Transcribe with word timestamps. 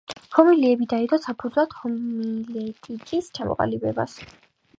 ჰომილიები 0.35 0.87
დაედო 0.93 1.19
საფუძვლად 1.25 1.75
ჰომილეტიკის 1.81 3.31
ჩამოყალიბებას. 3.39 4.19